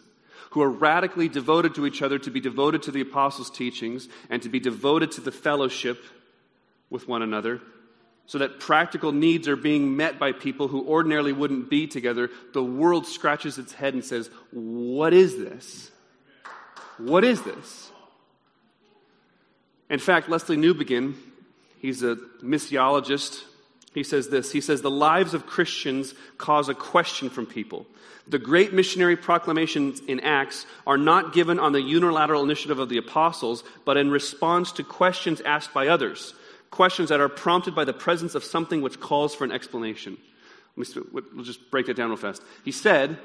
[0.52, 4.41] who are radically devoted to each other, to be devoted to the apostles' teachings, and
[4.43, 6.02] to be devoted to the fellowship
[6.89, 7.60] with one another,
[8.26, 12.63] so that practical needs are being met by people who ordinarily wouldn't be together, the
[12.63, 15.91] world scratches its head and says, What is this?
[16.97, 17.91] What is this?
[19.89, 21.15] In fact, Lesslie Newbigin,
[21.80, 23.43] he's a missiologist,
[23.93, 24.51] he says this.
[24.51, 27.86] He says, The lives of Christians cause a question from people.
[28.27, 32.97] The great missionary proclamations in Acts are not given on the unilateral initiative of the
[32.97, 36.34] apostles, but in response to questions asked by others
[36.71, 40.17] questions that are prompted by the presence of something which calls for an explanation.
[40.77, 42.41] Let me, We'll just break that down real fast.
[42.63, 43.19] He said,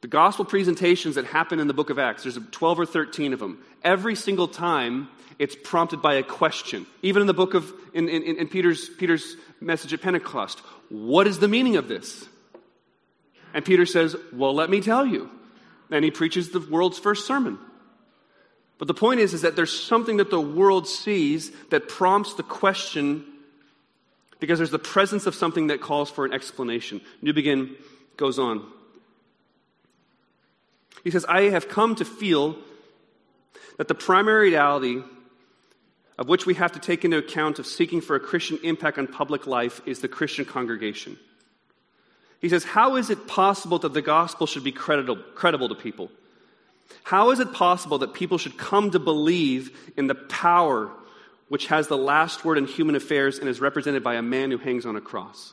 [0.00, 3.40] the gospel presentations that happen in the book of Acts, there's 12 or 13 of
[3.40, 3.62] them.
[3.82, 5.08] Every single time,
[5.38, 6.86] it's prompted by a question.
[7.02, 11.40] Even in the book of, in, in, in Peter's, Peter's message at Pentecost, what is
[11.40, 12.26] the meaning of this?
[13.54, 15.30] And Peter says, well, let me tell you.
[15.90, 17.58] And he preaches the world's first sermon.
[18.78, 22.44] But the point is, is that there's something that the world sees that prompts the
[22.44, 23.24] question
[24.38, 27.00] because there's the presence of something that calls for an explanation.
[27.22, 27.74] Newbigin
[28.16, 28.64] goes on.
[31.04, 32.56] He says, I have come to feel
[33.76, 35.02] that the primary reality
[36.18, 39.06] of which we have to take into account of seeking for a Christian impact on
[39.06, 41.16] public life is the Christian congregation.
[42.40, 46.10] He says, How is it possible that the gospel should be credible, credible to people?
[47.04, 50.90] How is it possible that people should come to believe in the power
[51.48, 54.58] which has the last word in human affairs and is represented by a man who
[54.58, 55.52] hangs on a cross?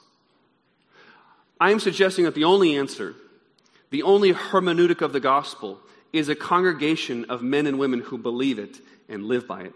[1.60, 3.16] I am suggesting that the only answer,
[3.90, 5.80] the only hermeneutic of the gospel,
[6.14, 8.80] is a congregation of men and women who believe it
[9.10, 9.74] and live by it.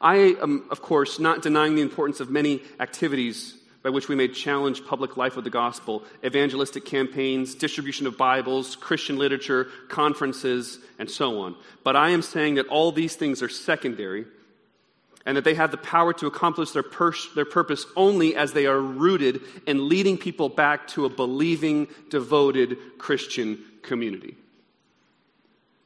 [0.00, 4.28] I am, of course, not denying the importance of many activities by which we may
[4.28, 11.10] challenge public life with the gospel, evangelistic campaigns, distribution of Bibles, Christian literature, conferences, and
[11.10, 11.56] so on.
[11.82, 14.26] But I am saying that all these things are secondary
[15.26, 16.84] and that they have the power to accomplish their,
[17.34, 22.76] their purpose only as they are rooted in leading people back to a believing, devoted
[22.98, 24.36] Christian community.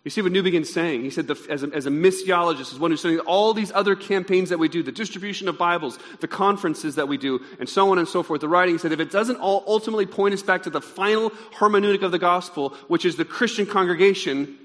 [0.05, 1.03] You see what Newbigin's saying?
[1.03, 3.97] He said, the, as, a, as a missiologist, as one who's studying all these other
[3.97, 7.91] campaigns that we do, the distribution of Bibles, the conferences that we do, and so
[7.91, 10.43] on and so forth, the writing, he said, if it doesn't all ultimately point us
[10.43, 14.59] back to the final hermeneutic of the gospel, which is the Christian congregation,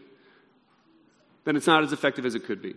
[1.45, 2.75] then it's not as effective as it could be.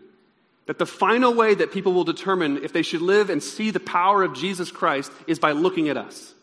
[0.67, 3.81] That the final way that people will determine if they should live and see the
[3.81, 6.35] power of Jesus Christ is by looking at us.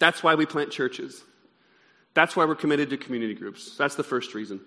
[0.00, 1.22] That's why we plant churches.
[2.14, 3.76] That's why we're committed to community groups.
[3.76, 4.60] That's the first reason.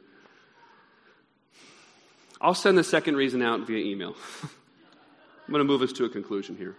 [2.39, 4.15] I'll send the second reason out via email.
[4.43, 6.75] I'm going to move us to a conclusion here.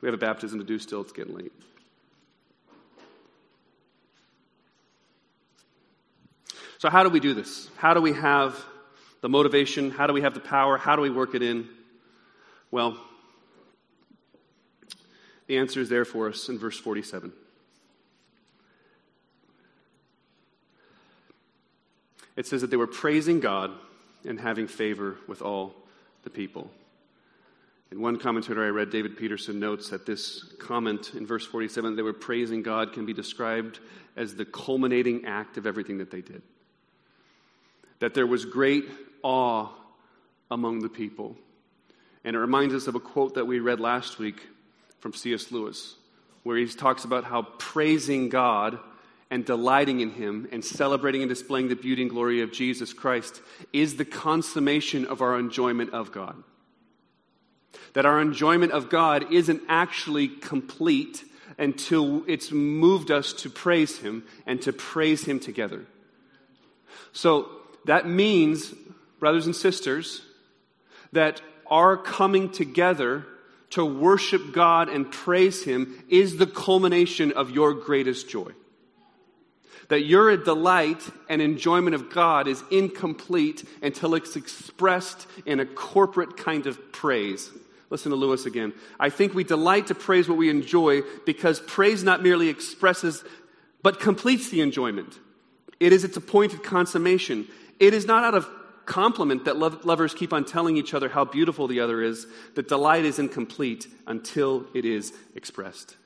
[0.00, 1.52] We have a baptism to do still, it's getting late.
[6.78, 7.70] So, how do we do this?
[7.76, 8.56] How do we have
[9.22, 9.90] the motivation?
[9.90, 10.76] How do we have the power?
[10.76, 11.68] How do we work it in?
[12.70, 12.98] Well,
[15.46, 17.32] the answer is there for us in verse 47.
[22.36, 23.70] it says that they were praising God
[24.26, 25.74] and having favor with all
[26.24, 26.70] the people.
[27.90, 32.02] In one commentator I read, David Peterson notes that this comment in verse 47, they
[32.02, 33.80] were praising God, can be described
[34.16, 36.42] as the culminating act of everything that they did.
[37.98, 38.86] That there was great
[39.22, 39.68] awe
[40.50, 41.36] among the people.
[42.24, 44.46] And it reminds us of a quote that we read last week
[45.00, 45.50] from C.S.
[45.50, 45.96] Lewis,
[46.42, 48.78] where he talks about how praising God
[49.32, 53.40] and delighting in Him and celebrating and displaying the beauty and glory of Jesus Christ
[53.72, 56.36] is the consummation of our enjoyment of God.
[57.94, 61.24] That our enjoyment of God isn't actually complete
[61.56, 65.86] until it's moved us to praise Him and to praise Him together.
[67.14, 67.48] So
[67.86, 68.74] that means,
[69.22, 70.20] brothers and sisters,
[71.12, 73.24] that our coming together
[73.70, 78.50] to worship God and praise Him is the culmination of your greatest joy
[79.92, 86.38] that your delight and enjoyment of God is incomplete until it's expressed in a corporate
[86.38, 87.50] kind of praise.
[87.90, 88.72] Listen to Lewis again.
[88.98, 93.22] I think we delight to praise what we enjoy because praise not merely expresses,
[93.82, 95.18] but completes the enjoyment.
[95.78, 97.46] It is its appointed consummation.
[97.78, 98.48] It is not out of
[98.86, 102.26] compliment that lovers keep on telling each other how beautiful the other is.
[102.54, 105.96] that delight is incomplete until it is expressed.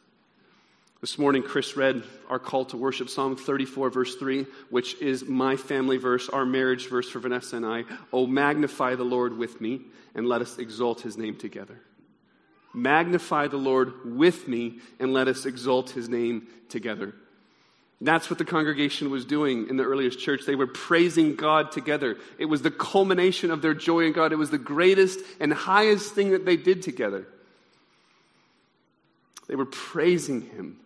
[1.00, 5.56] This morning, Chris read our call to worship, Psalm 34, verse 3, which is my
[5.56, 7.84] family verse, our marriage verse for Vanessa and I.
[8.12, 9.82] Oh, magnify the Lord with me,
[10.14, 11.80] and let us exalt his name together.
[12.72, 17.14] Magnify the Lord with me, and let us exalt his name together.
[18.00, 20.42] That's what the congregation was doing in the earliest church.
[20.46, 22.16] They were praising God together.
[22.38, 24.32] It was the culmination of their joy in God.
[24.32, 27.26] It was the greatest and highest thing that they did together.
[29.48, 30.78] They were praising Him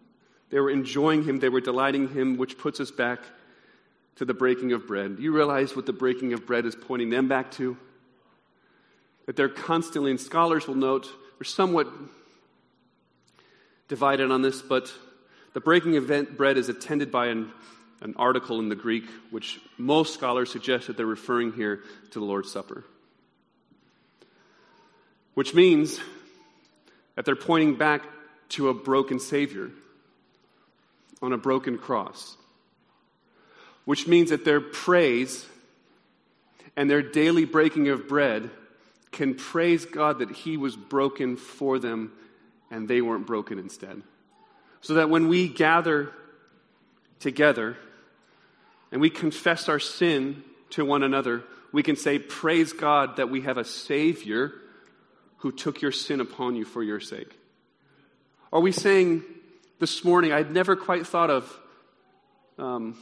[0.50, 3.20] they were enjoying him, they were delighting him, which puts us back
[4.16, 5.16] to the breaking of bread.
[5.18, 7.76] You realize what the breaking of bread is pointing them back to?
[9.26, 11.06] That they're constantly, and scholars will note,
[11.38, 11.88] they're somewhat
[13.88, 14.92] divided on this, but
[15.53, 17.51] the breaking of bread is attended by an,
[18.01, 21.82] an article in the Greek, which most scholars suggest that they're referring here
[22.12, 22.84] to the Lord's Supper.
[25.34, 25.98] Which means
[27.16, 28.03] that they're pointing back
[28.51, 29.70] to a broken Savior
[31.22, 32.36] on a broken cross,
[33.84, 35.46] which means that their praise
[36.76, 38.51] and their daily breaking of bread
[39.12, 42.12] can praise God that He was broken for them
[42.70, 44.03] and they weren't broken instead.
[44.82, 46.10] So that when we gather
[47.18, 47.76] together
[48.90, 53.42] and we confess our sin to one another, we can say, Praise God that we
[53.42, 54.52] have a Savior
[55.38, 57.38] who took your sin upon you for your sake.
[58.52, 59.22] Are we saying,
[59.80, 61.60] this morning, I'd never quite thought of
[62.58, 62.98] um,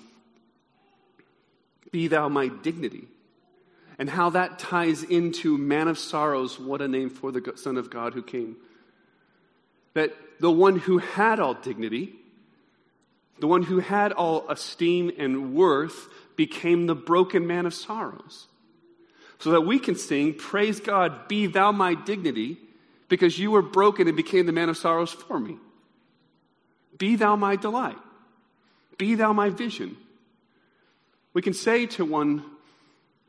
[1.90, 3.08] Be Thou My Dignity
[3.98, 7.90] and how that ties into Man of Sorrows, what a name for the Son of
[7.90, 8.56] God who came.
[9.94, 12.14] That the one who had all dignity,
[13.40, 18.46] the one who had all esteem and worth, became the broken man of sorrows.
[19.40, 22.58] So that we can sing, Praise God, be thou my dignity,
[23.08, 25.56] because you were broken and became the man of sorrows for me.
[26.96, 27.98] Be thou my delight.
[28.98, 29.96] Be thou my vision.
[31.32, 32.44] We can say to one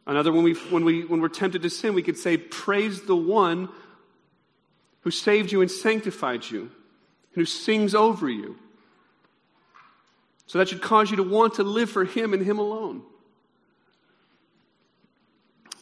[0.07, 3.16] another when, we, when, we, when we're tempted to sin, we could say, Praise the
[3.16, 3.70] one
[5.01, 6.69] who saved you and sanctified you, and
[7.35, 8.57] who sings over you.
[10.47, 13.03] So that should cause you to want to live for Him and Him alone.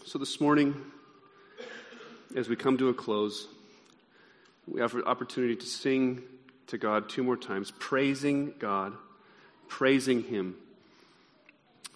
[0.06, 0.76] So this morning,
[2.36, 3.48] as we come to a close,
[4.68, 6.22] we have an opportunity to sing
[6.68, 8.94] to God two more times, praising God,
[9.68, 10.56] praising Him.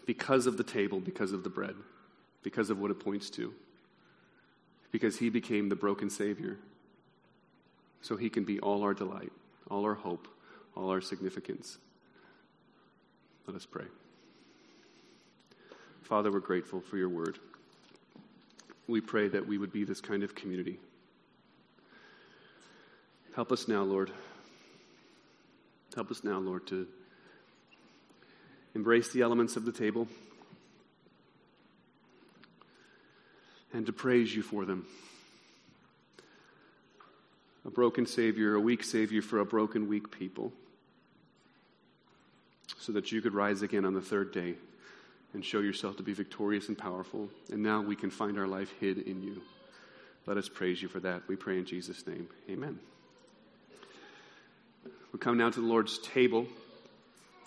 [0.06, 1.76] because of the table, because of the bread,
[2.44, 3.54] because of what it points to,
[4.92, 6.58] because he became the broken Savior,
[8.02, 9.32] so he can be all our delight,
[9.70, 10.28] all our hope,
[10.76, 11.78] all our significance.
[13.48, 13.86] Let us pray.
[16.04, 17.40] Father, we're grateful for your word.
[18.88, 20.80] We pray that we would be this kind of community.
[23.36, 24.12] Help us now, Lord.
[25.96, 26.88] Help us now, Lord, to
[28.76, 30.08] embrace the elements of the table
[33.74, 34.86] and to praise you for them.
[37.72, 40.52] A broken Savior, a weak Savior for a broken, weak people,
[42.78, 44.56] so that you could rise again on the third day
[45.34, 47.30] and show yourself to be victorious and powerful.
[47.50, 49.42] And now we can find our life hid in you.
[50.26, 51.22] Let us praise you for that.
[51.30, 52.28] We pray in Jesus' name.
[52.50, 52.78] Amen.
[55.14, 56.48] We come now to the Lord's table.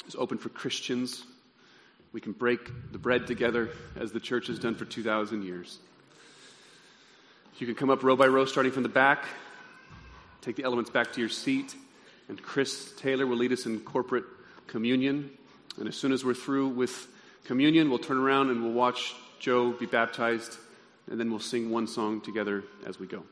[0.07, 1.23] It's open for Christians.
[2.15, 2.61] We can break
[2.93, 5.81] the bread together as the church has done for 2,000 years.
[7.59, 9.27] You can come up row by row, starting from the back.
[10.45, 11.75] Take the elements back to your seat.
[12.29, 14.25] And Chris Taylor will lead us in corporate
[14.67, 15.31] communion.
[15.79, 17.09] And as soon as we're through with
[17.45, 20.59] communion, we'll turn around and we'll watch Joe be baptized.
[21.11, 23.23] And then we'll sing one song together as we go.